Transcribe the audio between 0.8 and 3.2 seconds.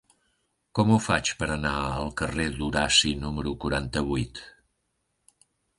ho faig per anar al carrer d'Horaci